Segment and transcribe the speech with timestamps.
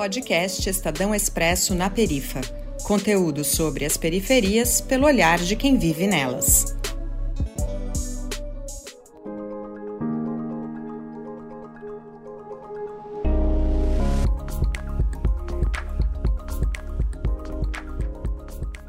[0.00, 2.40] Podcast Estadão Expresso na Perifa.
[2.84, 6.74] Conteúdo sobre as periferias pelo olhar de quem vive nelas.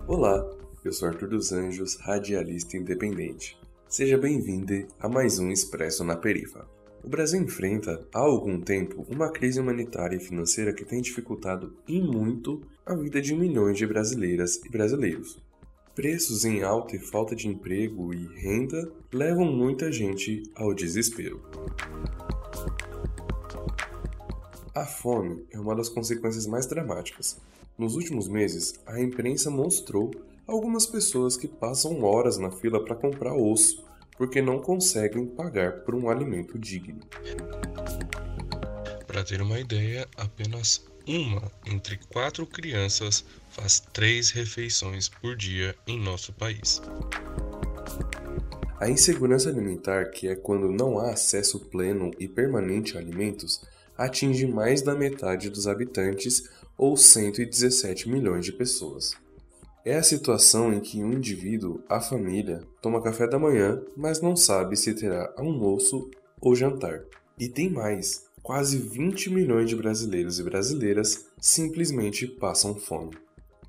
[0.08, 0.50] Olá,
[0.86, 3.60] eu sou Arthur dos Anjos, radialista independente.
[3.90, 6.66] Seja bem-vindo a mais um Expresso na Perifa.
[7.04, 12.00] O Brasil enfrenta há algum tempo uma crise humanitária e financeira que tem dificultado e
[12.00, 15.42] muito a vida de milhões de brasileiras e brasileiros.
[15.96, 21.42] Preços em alta e falta de emprego e renda levam muita gente ao desespero.
[24.76, 27.42] A fome é uma das consequências mais dramáticas.
[27.78, 30.12] Nos últimos meses, a imprensa mostrou
[30.46, 35.96] algumas pessoas que passam horas na fila para comprar osso porque não conseguem pagar por
[35.96, 37.00] um alimento digno.
[39.08, 46.00] Para ter uma ideia, apenas uma entre quatro crianças faz três refeições por dia em
[46.00, 46.82] nosso país.
[48.80, 53.62] A insegurança alimentar, que é quando não há acesso pleno e permanente a alimentos,
[53.98, 59.16] atinge mais da metade dos habitantes, ou 117 milhões de pessoas.
[59.84, 64.36] É a situação em que um indivíduo, a família, toma café da manhã, mas não
[64.36, 66.08] sabe se terá almoço
[66.40, 67.04] ou jantar.
[67.40, 73.18] E tem mais: quase 20 milhões de brasileiros e brasileiras simplesmente passam fome.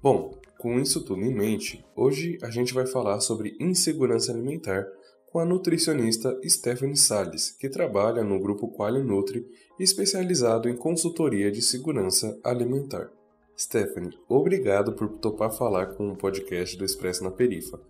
[0.03, 4.87] Bom, com isso tudo em mente, hoje a gente vai falar sobre insegurança alimentar
[5.31, 9.47] com a nutricionista Stephanie Salles, que trabalha no grupo Quali Nutri,
[9.81, 13.11] especializado em consultoria de segurança alimentar.
[13.59, 17.81] Stephanie, obrigado por topar falar com o podcast do Expresso na Perifa.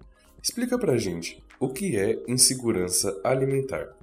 [0.43, 3.95] Explica pra gente o que é insegurança alimentar.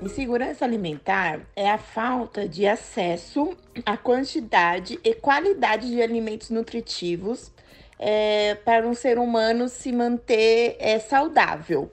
[0.00, 7.52] Insegurança alimentar é a falta de acesso à quantidade e qualidade de alimentos nutritivos
[7.98, 11.90] é, para um ser humano se manter é, saudável,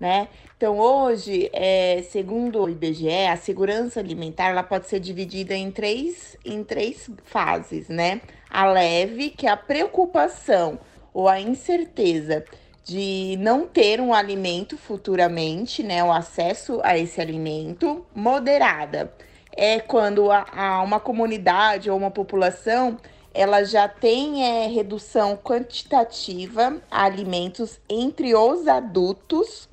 [0.00, 0.28] né?
[0.56, 6.36] Então, hoje, é, segundo o IBGE, a segurança alimentar ela pode ser dividida em três,
[6.44, 8.20] em três fases, né?
[8.50, 10.78] A leve, que é a preocupação
[11.12, 12.44] ou a incerteza
[12.84, 16.02] de não ter um alimento futuramente, né?
[16.02, 18.04] O acesso a esse alimento.
[18.14, 19.12] Moderada
[19.56, 22.96] é quando há uma comunidade ou uma população
[23.34, 29.68] ela já tem é, redução quantitativa a alimentos entre os adultos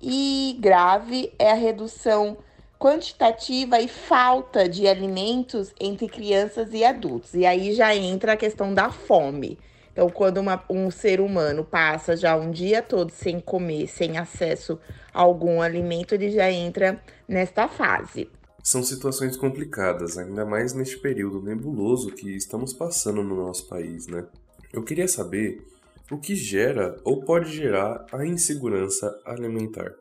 [0.00, 2.38] e grave é a redução
[2.78, 7.34] quantitativa e falta de alimentos entre crianças e adultos.
[7.34, 9.58] E aí já entra a questão da fome.
[9.92, 14.78] Então, quando uma, um ser humano passa já um dia todo sem comer, sem acesso
[15.12, 18.30] a algum alimento, ele já entra nesta fase.
[18.62, 24.24] São situações complicadas, ainda mais neste período nebuloso que estamos passando no nosso país, né?
[24.72, 25.66] Eu queria saber
[26.10, 29.94] o que gera ou pode gerar a insegurança alimentar.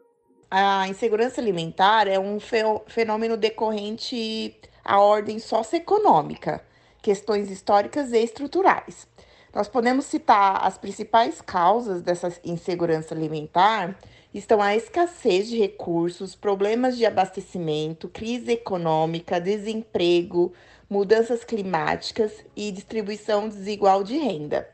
[0.50, 2.40] A insegurança alimentar é um
[2.88, 6.64] fenômeno decorrente à ordem socioeconômica,
[7.04, 9.08] questões históricas e estruturais.
[9.54, 13.98] Nós podemos citar as principais causas dessa insegurança alimentar
[14.34, 20.54] estão a escassez de recursos, problemas de abastecimento, crise econômica, desemprego,
[20.90, 24.68] mudanças climáticas e distribuição desigual de renda.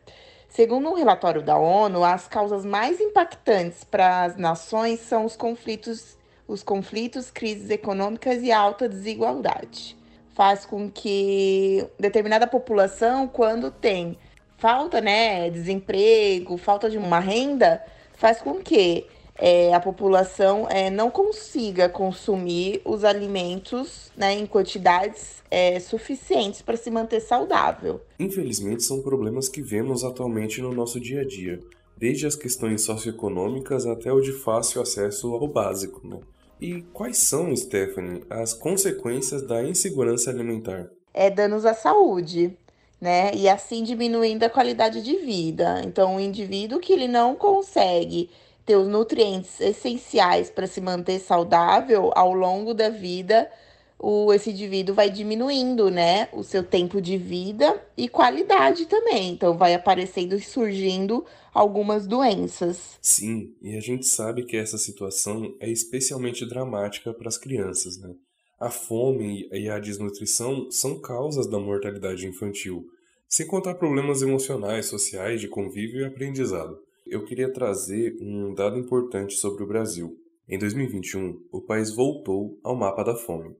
[0.55, 6.17] Segundo um relatório da ONU, as causas mais impactantes para as nações são os conflitos,
[6.47, 9.97] os conflitos, crises econômicas e alta desigualdade.
[10.33, 14.17] Faz com que determinada população, quando tem
[14.57, 17.83] falta, né, desemprego, falta de uma renda,
[18.13, 19.05] faz com que
[19.37, 26.77] é, a população é, não consiga consumir os alimentos né, em quantidades é, suficientes para
[26.77, 28.01] se manter saudável.
[28.17, 31.59] Infelizmente, são problemas que vemos atualmente no nosso dia a dia,
[31.97, 36.05] desde as questões socioeconômicas até o de fácil acesso ao básico.
[36.07, 36.19] Né?
[36.61, 40.89] E quais são, Stephanie, as consequências da insegurança alimentar?
[41.13, 42.57] É danos à saúde,
[42.99, 43.31] né?
[43.33, 45.81] E assim diminuindo a qualidade de vida.
[45.85, 48.29] Então, o indivíduo que ele não consegue
[48.65, 53.49] ter os nutrientes essenciais para se manter saudável ao longo da vida,
[53.97, 59.29] o, esse indivíduo vai diminuindo, né, o seu tempo de vida e qualidade também.
[59.29, 61.23] Então, vai aparecendo e surgindo
[61.53, 62.97] algumas doenças.
[63.01, 68.13] Sim, e a gente sabe que essa situação é especialmente dramática para as crianças, né?
[68.59, 72.85] A fome e a desnutrição são causas da mortalidade infantil,
[73.27, 79.35] sem contar problemas emocionais, sociais, de convívio e aprendizado eu queria trazer um dado importante
[79.35, 80.17] sobre o Brasil.
[80.47, 83.55] Em 2021, o país voltou ao mapa da fome.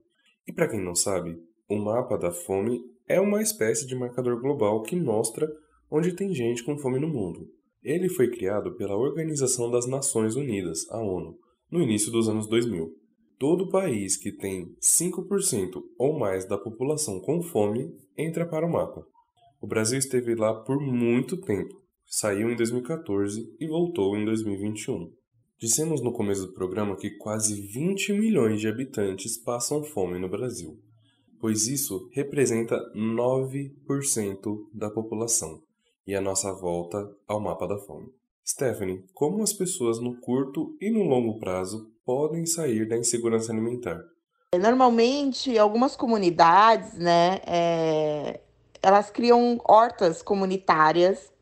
[0.46, 1.38] E para quem não sabe,
[1.68, 5.52] O mapa da fome é uma espécie de marcador global que mostra
[5.90, 7.50] onde tem gente com fome no mundo.
[7.82, 11.36] Ele foi criado pela Organização das Nações Unidas, a ONU,
[11.68, 12.94] no início dos anos 2000.
[13.36, 19.04] Todo país que tem 5% ou mais da população com fome entra para o mapa.
[19.60, 25.12] O Brasil esteve lá por muito tempo, saiu em 2014 e voltou em 2021.
[25.58, 30.78] Dissemos no começo do programa que quase 20 milhões de habitantes passam fome no Brasil,
[31.40, 35.62] pois isso representa 9% da população
[36.06, 38.08] e a nossa volta ao mapa da fome.
[38.46, 44.00] Stephanie, como as pessoas no curto e no longo prazo podem sair da insegurança alimentar?
[44.54, 48.40] Normalmente, algumas comunidades, né, é,
[48.80, 51.32] elas criam hortas comunitárias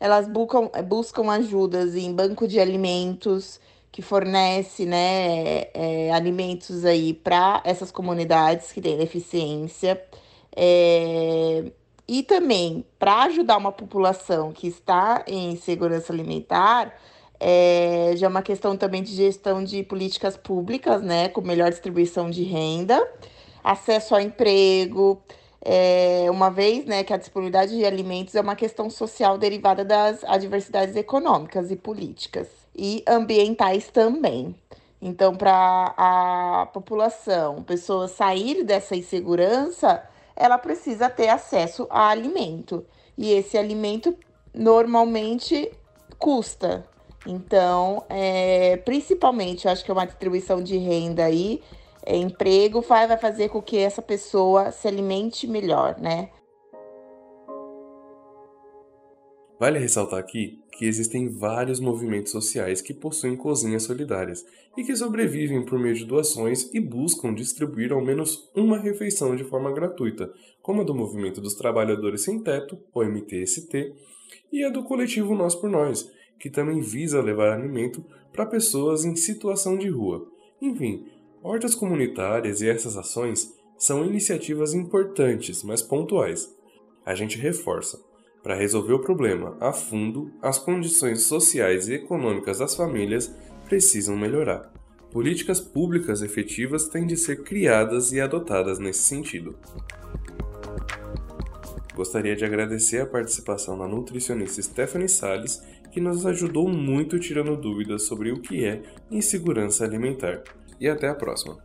[0.00, 3.60] elas buscam, buscam ajudas em banco de alimentos
[3.92, 10.02] que fornece né, é, alimentos aí para essas comunidades que têm deficiência.
[10.56, 11.70] É,
[12.08, 16.94] e também para ajudar uma população que está em segurança alimentar,
[17.38, 22.30] é, já é uma questão também de gestão de políticas públicas, né, com melhor distribuição
[22.30, 23.06] de renda,
[23.62, 25.22] acesso ao emprego,
[25.62, 30.24] é, uma vez né, que a disponibilidade de alimentos é uma questão social derivada das
[30.24, 34.54] adversidades econômicas e políticas e ambientais também.
[35.02, 40.02] Então, para a população, pessoas sair dessa insegurança,
[40.36, 42.84] ela precisa ter acesso a alimento.
[43.16, 44.14] E esse alimento
[44.54, 45.70] normalmente
[46.18, 46.86] custa.
[47.26, 51.62] Então, é, principalmente, eu acho que é uma distribuição de renda aí
[52.06, 56.30] emprego vai, vai fazer com que essa pessoa se alimente melhor, né?
[59.58, 64.42] Vale ressaltar aqui que existem vários movimentos sociais que possuem cozinhas solidárias
[64.74, 69.44] e que sobrevivem por meio de doações e buscam distribuir ao menos uma refeição de
[69.44, 70.32] forma gratuita,
[70.62, 73.92] como a do Movimento dos Trabalhadores Sem Teto, o MTST,
[74.50, 78.02] e a do coletivo Nós por Nós, que também visa levar alimento
[78.32, 80.26] para pessoas em situação de rua.
[80.62, 81.04] Enfim,
[81.42, 86.54] Hortas comunitárias e essas ações são iniciativas importantes, mas pontuais.
[87.04, 87.98] A gente reforça.
[88.42, 93.34] Para resolver o problema a fundo, as condições sociais e econômicas das famílias
[93.64, 94.70] precisam melhorar.
[95.10, 99.58] Políticas públicas efetivas têm de ser criadas e adotadas nesse sentido.
[101.94, 108.02] Gostaria de agradecer a participação da nutricionista Stephanie Sales, que nos ajudou muito tirando dúvidas
[108.02, 110.44] sobre o que é insegurança alimentar
[110.80, 111.58] e até a próxima.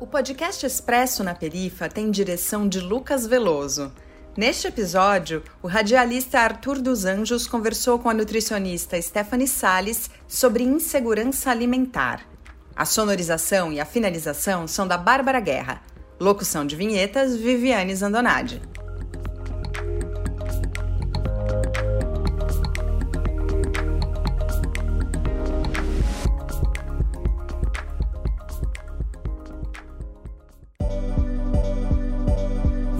[0.00, 3.92] O podcast Expresso na Perifa tem direção de Lucas Veloso.
[4.36, 11.50] Neste episódio, o radialista Arthur dos Anjos conversou com a nutricionista Stephanie Sales sobre insegurança
[11.50, 12.24] alimentar.
[12.74, 15.82] A sonorização e a finalização são da Bárbara Guerra.
[16.18, 18.62] Locução de vinhetas, Viviane Zandonade.